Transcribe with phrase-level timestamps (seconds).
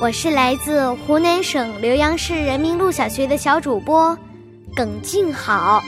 [0.00, 4.16] 我是来自湖南省浏阳市人民路小学的小主播
[4.72, 5.82] 耿静好。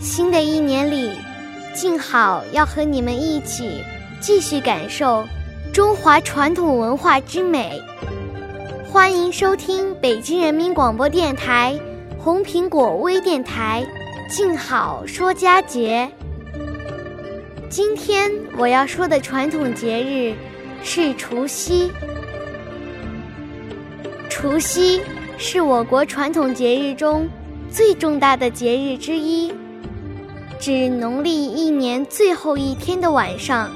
[0.00, 1.12] 新的一年里，
[1.72, 3.80] 静好要和你们一起
[4.20, 5.24] 继续感受
[5.72, 7.80] 中华传统文化之美。
[8.90, 11.78] 欢迎收听北京人民广播电台
[12.18, 13.86] 红苹果微电台
[14.34, 16.10] 《静好说佳节》。
[17.70, 20.34] 今天我要说的传统节日
[20.82, 21.88] 是除夕。
[24.42, 25.00] 除夕
[25.38, 27.28] 是我国传统节日中
[27.70, 29.52] 最重大的节日之一，
[30.58, 33.70] 指农历一年最后一天的晚上，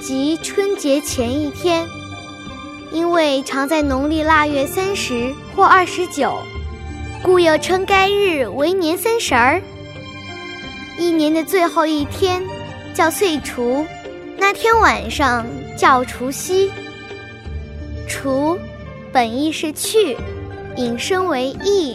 [0.00, 1.84] 即春节前一天。
[2.92, 6.38] 因为常在农历腊月三十或二十九，
[7.20, 9.60] 故又称该日为年三十儿。
[11.00, 12.40] 一年的最后一天。
[12.94, 13.84] 叫岁除，
[14.36, 15.44] 那天晚上
[15.76, 16.70] 叫除夕。
[18.06, 18.56] 除，
[19.12, 20.16] 本意是去，
[20.76, 21.94] 引申为翌。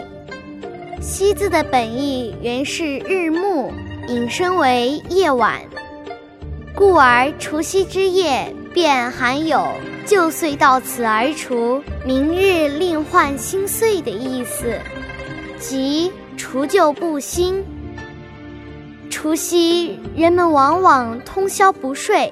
[1.02, 3.72] 夕字的本意原是日暮，
[4.08, 5.60] 引申为夜晚，
[6.76, 9.68] 故而除夕之夜便含有
[10.06, 14.80] 旧岁到此而除，明日另换新岁的意思，
[15.60, 17.66] 即除旧布新。
[19.10, 22.32] 除夕，人们往往通宵不睡，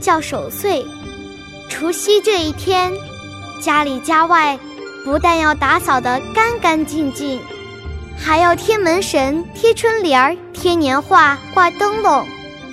[0.00, 0.84] 叫守岁。
[1.68, 2.92] 除夕这一天，
[3.60, 4.58] 家里家外
[5.04, 7.40] 不但要打扫得干干净净，
[8.16, 12.26] 还要贴门神、贴春联儿、贴年画、挂灯笼。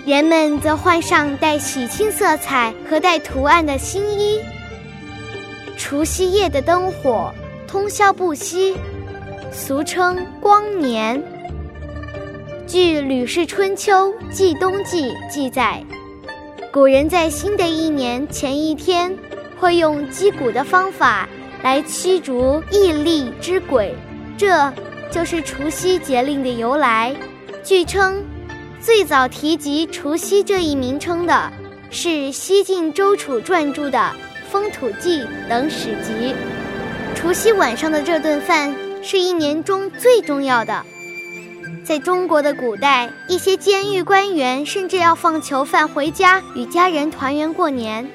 [0.05, 4.39] 人们则换上带喜庆色彩和带图案的新衣。
[5.77, 7.33] 除夕夜的灯火
[7.67, 8.75] 通宵不息，
[9.51, 11.23] 俗称光年。
[12.67, 15.83] 据《吕氏春秋·季冬季》记载，
[16.72, 19.17] 古人在新的一年前一天，
[19.63, 21.25] 会用击鼓的方法
[21.63, 23.96] 来驱逐异力之鬼，
[24.38, 24.69] 这
[25.09, 27.16] 就是除夕节令的由来。
[27.63, 28.22] 据称，
[28.81, 31.50] 最早提及除夕这一名称的
[31.90, 33.97] 是西晋周楚撰著的
[34.52, 36.35] 《风土记》等史籍。
[37.16, 40.84] 除夕晚上的这顿饭是一年中最重要的。
[41.85, 48.06] 在中国的古代，一些监狱官员甚至要放囚犯回家与家人团圆过年，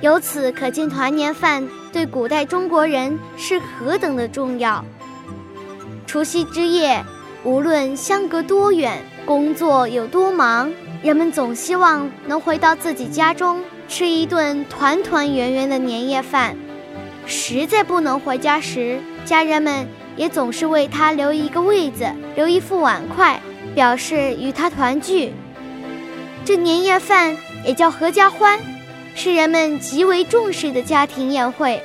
[0.00, 4.84] 由此可见团年饭对古代中国人是何等的重要。
[6.06, 7.04] 除夕之夜，
[7.44, 16.56] 无论相隔多远，工作有多忙，人们总希望能回到自己家中吃一顿团团圆圆的年夜饭。
[17.26, 19.86] 实在不能回家时，家人们。
[20.16, 23.38] 也总是为他留一个位子，留一副碗筷，
[23.74, 25.34] 表示与他团聚。
[26.42, 27.36] 这年夜饭
[27.66, 28.58] 也叫合家欢，
[29.16, 31.82] 是人们极为重视的家庭宴会。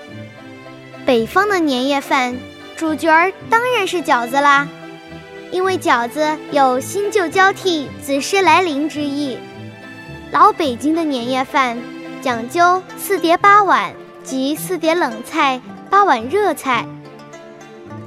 [1.06, 2.38] 北方的年夜饭
[2.75, 4.68] 主角儿当然是饺子啦，
[5.50, 9.38] 因为饺子有新旧交替、子时来临之意。
[10.31, 11.78] 老北京的年夜饭
[12.22, 13.94] 讲究四碟八碗，
[14.24, 16.86] 即四碟冷菜，八碗热菜。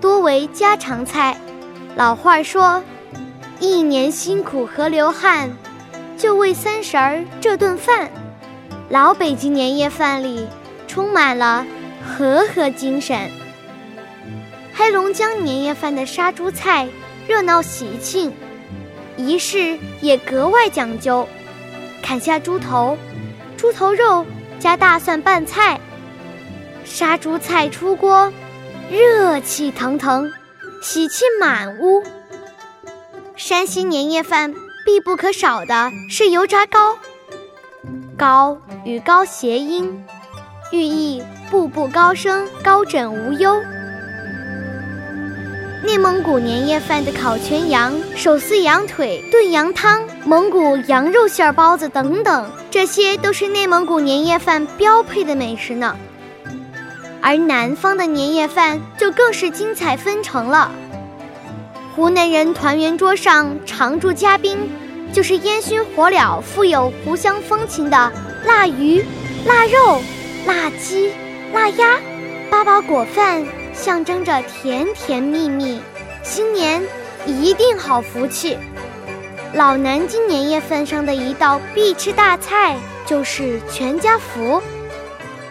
[0.00, 1.37] 多为家常菜。
[1.97, 2.82] 老话说
[3.59, 5.50] ：“一年辛苦和流汗，
[6.19, 8.11] 就为三十儿这顿饭。”
[8.89, 10.47] 老北京年夜饭里
[10.87, 11.67] 充满了
[12.05, 13.31] 和和精神。
[14.75, 16.89] 黑龙江年夜饭的杀猪菜
[17.27, 18.33] 热闹喜庆，
[19.17, 21.27] 仪式也格外讲究。
[22.03, 22.99] 砍下猪头，
[23.57, 24.27] 猪头肉
[24.59, 25.81] 加大蒜拌菜，
[26.85, 28.33] 杀猪菜出锅。
[28.91, 30.31] 热气腾腾，
[30.83, 32.05] 喜气满屋。
[33.35, 34.53] 山西年夜饭
[34.85, 36.99] 必不可少的是油炸糕，
[38.19, 40.05] 糕与高谐音，
[40.71, 43.59] 寓意步步高升，高枕无忧。
[45.83, 55.97] 内蒙古年夜饭的烤全羊、手撕羊腿、炖羊汤、蒙古羊肉馅包子等等，这些都是内蒙古年夜饭标配的美食呢。
[57.23, 60.71] 而南方的年夜饭就更是精彩纷呈了。
[61.97, 64.59] 湖南人团圆桌上常驻嘉宾，
[65.11, 68.13] 就是烟熏火燎、富有湖湘风情的
[68.46, 69.05] 腊鱼、
[69.46, 70.00] 腊肉、
[70.46, 71.12] 腊鸡、
[71.52, 71.99] 腊鸭、
[72.50, 73.44] 八宝果饭。
[73.75, 75.81] 象征着甜甜蜜蜜，
[76.23, 76.81] 新年
[77.26, 78.56] 一定好福气。
[79.52, 84.62] 老南京年夜饭上的一道必吃大菜就是全家福，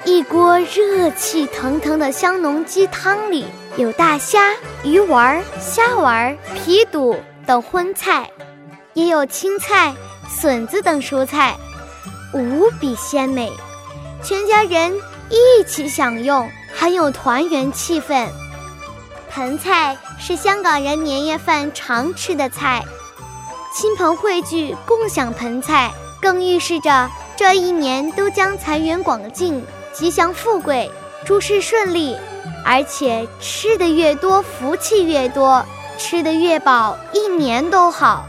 [0.06, 4.54] 一锅热气腾腾的香浓鸡汤里有大虾、
[4.86, 8.32] 鱼丸、虾丸、皮肚等荤菜，
[8.94, 9.94] 也有青菜、
[10.30, 11.58] 笋子等蔬菜，
[12.34, 13.52] 无比鲜美，
[14.24, 14.94] 全家人
[15.30, 16.50] 一起享用。
[16.76, 18.28] 很有团圆气氛。
[19.30, 22.84] 盆菜是香港人年夜饭常吃的菜，
[23.74, 29.64] 亲朋汇聚共享盆菜，更预示着这一年都将财源广进、
[29.94, 30.92] 吉祥富贵、
[31.24, 32.18] 诸事顺利。
[32.66, 35.64] 而且吃的越多，福气越多；
[35.98, 38.26] 吃的越饱，一年都好。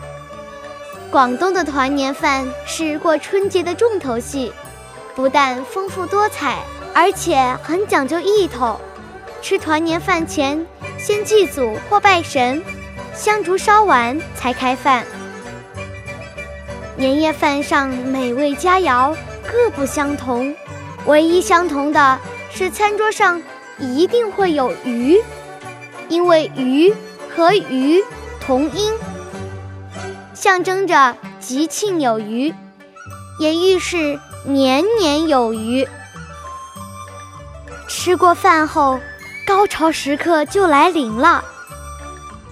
[1.14, 4.52] 广东的团年饭是过春节的重头戏，
[5.14, 6.58] 不但丰富多彩。
[6.92, 8.80] 而且很讲究意头，
[9.40, 10.66] 吃团年饭前
[10.98, 12.60] 先祭祖或拜神，
[13.14, 15.06] 香烛烧完才开饭。
[16.96, 20.52] 年夜饭上美味佳肴各不相同，
[21.06, 22.18] 唯一相同的
[22.50, 23.40] 是餐桌上
[23.78, 25.22] 一定会有鱼，
[26.08, 26.92] 因为鱼
[27.36, 28.02] 和鱼
[28.40, 28.92] 同音，
[30.34, 32.52] 象征着吉庆有余，
[33.38, 35.88] 也预示年年有余。
[37.88, 38.98] 吃过饭后，
[39.46, 41.42] 高潮时刻就来临了。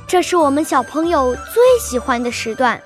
[0.06, 2.80] 这是我们小朋友最喜欢的时段，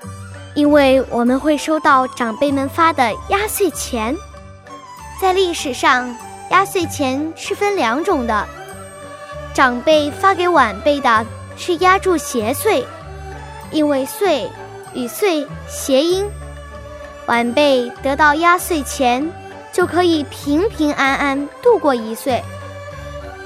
[0.54, 4.16] 因为我们会收到长辈们发的压岁钱。
[5.20, 6.14] 在历史上，
[6.50, 8.46] 压岁钱是分两种的：
[9.52, 11.26] 长辈发给晚辈的
[11.56, 12.86] 是压住邪岁，
[13.70, 14.48] 因为“岁”
[14.96, 16.26] 与“岁”谐音，
[17.26, 19.30] 晚辈得到压岁钱
[19.70, 22.42] 就可以平平安安度过一岁。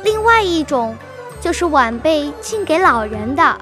[0.05, 0.97] 另外一种，
[1.41, 3.58] 就是晚辈敬给老人的，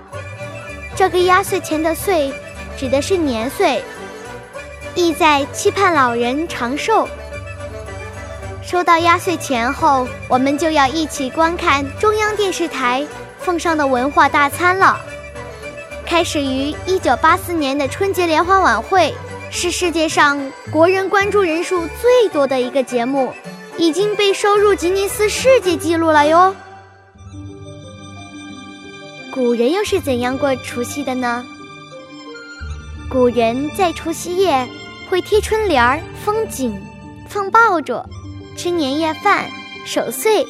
[0.94, 2.30] 这个压岁钱的“岁”
[2.76, 3.82] 指的是年岁，
[4.94, 7.08] 意在期盼老人长寿。
[8.62, 13.02] 收到压岁钱后，我们就要一起观看中央电视台
[13.38, 15.00] 奉上的文化大餐了。
[16.08, 19.14] 开始于1984年的春节联欢晚会，
[19.50, 20.40] 是世界上
[20.72, 23.30] 国人关注人数最多的一个节目。
[23.76, 26.56] 已经被收入吉尼斯世界纪录了哟。
[29.30, 31.44] 古人又是怎样过除夕的呢？
[33.10, 34.66] 古人在除夕夜
[35.10, 36.74] 会贴春联儿、封井、
[37.28, 38.02] 放爆竹、
[38.56, 39.44] 吃年夜饭、
[39.84, 40.44] 守岁，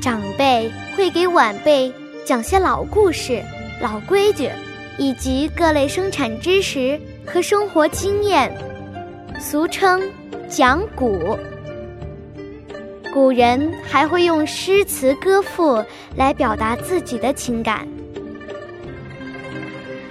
[0.00, 1.92] 长辈会给晚辈
[2.24, 3.44] 讲些老故事、
[3.80, 4.50] 老规矩，
[4.98, 8.52] 以及各类生产知识和生活经验，
[9.40, 10.02] 俗称
[10.48, 11.36] 讲古。
[13.12, 15.82] 古人还会用诗词歌赋
[16.16, 17.86] 来表达自己的情感。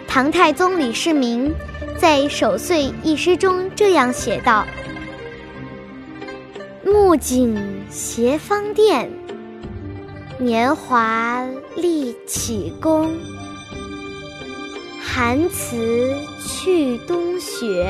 [0.08, 1.54] 唐太宗李世民
[1.98, 4.66] 在《守岁》一诗中这样写道
[6.86, 7.58] ：“木槿
[7.90, 9.10] 斜芳殿，
[10.38, 13.12] 年华立启功。
[15.16, 17.86] 寒辞去冬雪，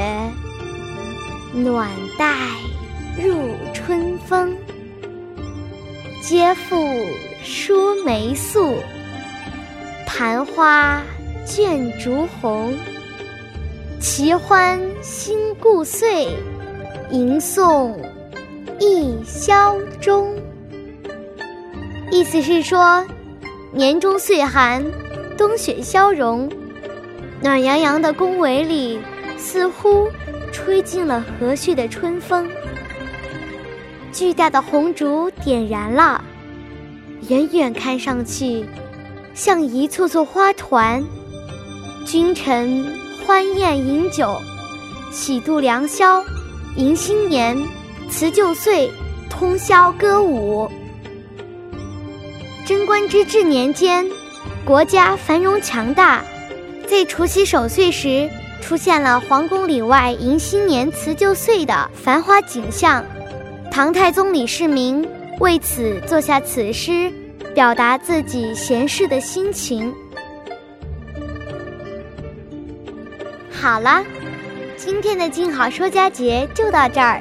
[1.53, 2.35] 暖带
[3.17, 4.53] 入春风。”
[6.21, 6.75] 皆复
[7.41, 8.75] 说梅素，
[10.05, 11.01] 盘花
[11.45, 12.73] 卷烛红。
[14.01, 16.27] 齐欢新故岁，
[17.09, 17.95] 吟诵
[18.81, 20.35] 一宵中。
[22.11, 23.01] 意思是说，
[23.71, 24.83] 年终岁寒，
[25.37, 26.51] 冬雪消融，
[27.43, 28.97] 暖洋洋的宫闱里，
[29.38, 30.09] 似乎
[30.53, 32.50] 吹进了和煦的春风。
[34.13, 36.23] 巨大的红烛点燃了，
[37.27, 38.65] 远远看上去，
[39.33, 41.03] 像一簇簇花团。
[42.07, 42.85] 君臣
[43.27, 44.38] 欢宴饮酒，
[45.12, 46.23] 喜度良宵，
[46.77, 47.57] 迎新年，
[48.09, 48.89] 辞旧岁，
[49.29, 50.71] 通宵歌舞。
[52.65, 54.09] 贞观之治年间，
[54.63, 56.23] 国家繁荣强大，
[56.93, 58.29] 在除夕守岁时，
[58.62, 63.03] 出现了皇宫里外迎新年、辞旧岁的繁华景象。
[63.71, 65.03] 唐太宗李世民
[65.39, 67.12] 为此作下此诗，
[67.55, 69.91] 表达自己闲适的心情。
[73.51, 74.03] 好了，
[74.77, 77.19] 今天的静好说家节就到这儿。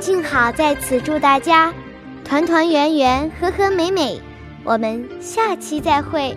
[0.00, 1.72] 静好在此祝大家
[2.24, 4.20] 团团圆圆、和和美美。
[4.64, 6.36] 我们下期再会。